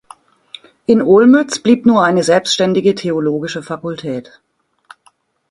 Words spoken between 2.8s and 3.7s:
theologische